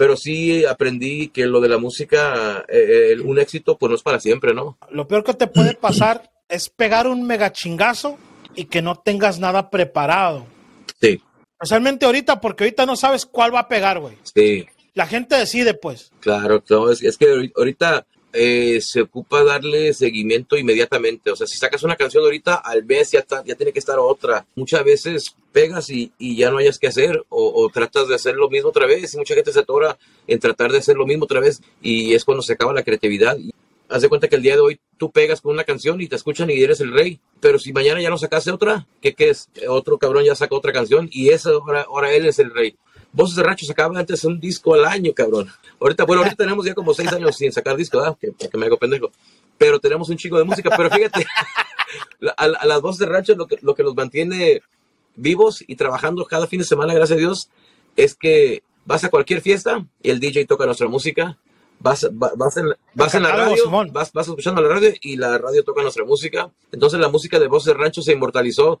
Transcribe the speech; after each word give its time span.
pero 0.00 0.16
sí 0.16 0.64
aprendí 0.64 1.28
que 1.28 1.44
lo 1.44 1.60
de 1.60 1.68
la 1.68 1.76
música, 1.76 2.64
eh, 2.68 3.18
un 3.22 3.38
éxito, 3.38 3.76
pues 3.76 3.90
no 3.90 3.96
es 3.96 4.02
para 4.02 4.18
siempre, 4.18 4.54
¿no? 4.54 4.78
Lo 4.90 5.06
peor 5.06 5.22
que 5.22 5.34
te 5.34 5.46
puede 5.46 5.74
pasar 5.74 6.32
es 6.48 6.70
pegar 6.70 7.06
un 7.06 7.26
mega 7.26 7.52
chingazo 7.52 8.16
y 8.54 8.64
que 8.64 8.80
no 8.80 8.96
tengas 8.96 9.38
nada 9.38 9.68
preparado. 9.68 10.46
Sí. 11.02 11.20
Especialmente 11.52 12.06
ahorita, 12.06 12.40
porque 12.40 12.64
ahorita 12.64 12.86
no 12.86 12.96
sabes 12.96 13.26
cuál 13.26 13.54
va 13.54 13.58
a 13.58 13.68
pegar, 13.68 14.00
güey. 14.00 14.16
Sí. 14.22 14.64
La 14.94 15.06
gente 15.06 15.36
decide, 15.36 15.74
pues. 15.74 16.10
Claro, 16.20 16.62
es, 16.90 17.02
es 17.02 17.18
que 17.18 17.50
ahorita 17.54 18.06
eh, 18.32 18.80
se 18.80 19.02
ocupa 19.02 19.42
darle 19.42 19.92
seguimiento 19.92 20.56
inmediatamente. 20.56 21.30
O 21.30 21.36
sea, 21.36 21.46
si 21.46 21.58
sacas 21.58 21.82
una 21.82 21.96
canción 21.96 22.24
ahorita, 22.24 22.54
al 22.54 22.84
mes 22.84 23.10
ya, 23.10 23.24
ya 23.44 23.54
tiene 23.54 23.72
que 23.72 23.78
estar 23.78 23.98
otra. 23.98 24.46
Muchas 24.54 24.84
veces 24.84 25.34
pegas 25.52 25.90
y, 25.90 26.12
ya 26.18 26.50
no 26.50 26.58
hayas 26.58 26.78
que 26.78 26.86
hacer 26.86 27.24
o, 27.28 27.68
tratas 27.72 28.08
de 28.08 28.14
hacer 28.14 28.36
lo 28.36 28.48
mismo 28.48 28.68
otra 28.68 28.86
vez 28.86 29.12
y 29.12 29.16
mucha 29.16 29.34
gente 29.34 29.52
se 29.52 29.60
atora 29.60 29.98
en 30.26 30.38
tratar 30.38 30.70
de 30.70 30.78
hacer 30.78 30.96
lo 30.96 31.06
mismo 31.06 31.24
otra 31.24 31.40
vez 31.40 31.60
y 31.82 32.14
es 32.14 32.24
cuando 32.24 32.42
se 32.42 32.52
acaba 32.52 32.72
la 32.72 32.84
creatividad. 32.84 33.36
haz 33.88 34.06
cuenta 34.06 34.28
que 34.28 34.36
el 34.36 34.42
día 34.42 34.54
de 34.54 34.60
hoy 34.60 34.80
tú 34.96 35.10
pegas 35.10 35.40
con 35.40 35.52
una 35.52 35.64
canción 35.64 36.00
y 36.00 36.06
te 36.06 36.16
escuchan 36.16 36.50
y 36.50 36.62
eres 36.62 36.80
el 36.80 36.92
rey, 36.92 37.18
pero 37.40 37.58
si 37.58 37.72
mañana 37.72 38.00
ya 38.00 38.10
no 38.10 38.18
sacaste 38.18 38.52
otra, 38.52 38.86
¿qué, 39.02 39.14
qué 39.14 39.30
es? 39.30 39.48
Otro 39.68 39.98
cabrón 39.98 40.24
ya 40.24 40.36
sacó 40.36 40.56
otra 40.56 40.72
canción 40.72 41.08
y 41.10 41.30
esa 41.30 41.50
ahora, 41.50 41.82
ahora 41.82 42.12
él 42.14 42.26
es 42.26 42.38
el 42.38 42.54
rey. 42.54 42.76
Voces 43.12 43.36
de 43.36 43.42
Rancho 43.42 43.66
sacaba 43.66 43.98
antes 43.98 44.24
un 44.24 44.38
disco 44.38 44.74
al 44.74 44.84
año, 44.84 45.12
cabrón. 45.12 45.48
Ahorita, 45.80 46.04
bueno, 46.04 46.22
ahorita 46.22 46.36
tenemos 46.36 46.64
ya 46.64 46.74
como 46.74 46.94
seis 46.94 47.12
años 47.12 47.36
sin 47.36 47.52
sacar 47.52 47.76
disco, 47.76 47.98
¿verdad? 47.98 48.16
Que, 48.20 48.32
que 48.48 48.58
me 48.58 48.66
hago 48.66 48.76
pendejo. 48.76 49.10
Pero 49.58 49.80
tenemos 49.80 50.08
un 50.08 50.16
chico 50.16 50.38
de 50.38 50.44
música. 50.44 50.70
Pero 50.76 50.90
fíjate, 50.90 51.26
a, 52.36 52.48
las 52.48 52.80
voces 52.80 53.00
de 53.00 53.06
rancho 53.06 53.34
lo 53.34 53.46
que, 53.46 53.58
lo 53.62 53.74
que 53.74 53.82
los 53.82 53.94
mantiene 53.94 54.62
vivos 55.16 55.64
y 55.66 55.76
trabajando 55.76 56.24
cada 56.24 56.46
fin 56.46 56.60
de 56.60 56.66
semana, 56.66 56.94
gracias 56.94 57.16
a 57.16 57.20
Dios, 57.20 57.50
es 57.96 58.14
que 58.14 58.62
vas 58.84 59.04
a 59.04 59.10
cualquier 59.10 59.40
fiesta 59.40 59.84
y 60.02 60.10
el 60.10 60.20
DJ 60.20 60.46
toca 60.46 60.66
nuestra 60.66 60.88
música. 60.88 61.38
Vas, 61.82 62.06
vas, 62.12 62.56
en, 62.58 62.66
vas 62.92 63.14
en 63.14 63.22
la 63.22 63.32
radio, 63.34 63.70
vas, 63.90 64.12
vas 64.12 64.28
escuchando 64.28 64.60
la 64.60 64.68
radio 64.68 64.92
y 65.00 65.16
la 65.16 65.38
radio 65.38 65.64
toca 65.64 65.80
nuestra 65.80 66.04
música. 66.04 66.50
Entonces 66.72 67.00
la 67.00 67.08
música 67.08 67.38
de 67.38 67.48
Voces 67.48 67.72
de 67.72 67.74
Rancho 67.74 68.02
se 68.02 68.12
inmortalizó 68.12 68.80